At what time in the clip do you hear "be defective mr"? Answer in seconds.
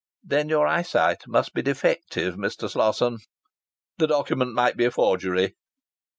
1.53-2.67